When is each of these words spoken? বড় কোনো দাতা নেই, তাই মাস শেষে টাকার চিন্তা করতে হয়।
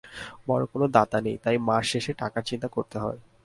বড় 0.47 0.63
কোনো 0.65 0.85
দাতা 0.97 1.17
নেই, 1.25 1.37
তাই 1.43 1.57
মাস 1.67 1.83
শেষে 1.91 2.11
টাকার 2.13 2.43
চিন্তা 2.49 2.67
করতে 2.67 2.97
হয়। 3.03 3.19